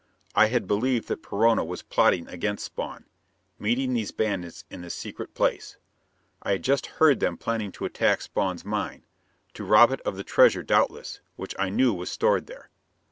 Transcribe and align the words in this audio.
I 0.33 0.47
had 0.47 0.67
believed 0.67 1.09
that 1.09 1.21
Perona 1.21 1.63
was 1.63 1.83
plotting 1.83 2.27
against 2.27 2.65
Spawn, 2.65 3.05
meeting 3.59 3.93
these 3.93 4.09
bandits 4.09 4.65
in 4.67 4.81
this 4.81 4.95
secret 4.95 5.35
place; 5.35 5.77
I 6.41 6.53
had 6.53 6.63
just 6.63 6.87
heard 6.97 7.19
them 7.19 7.37
planning 7.37 7.71
to 7.73 7.85
attack 7.85 8.23
Spawn's 8.23 8.65
mine 8.65 9.05
to 9.53 9.63
rob 9.63 9.91
it 9.91 10.01
of 10.01 10.17
the 10.17 10.23
treasure 10.23 10.63
doubtless, 10.63 11.19
which 11.35 11.53
I 11.59 11.69
knew 11.69 11.93
was 11.93 12.09
stored 12.09 12.47
there. 12.47 12.71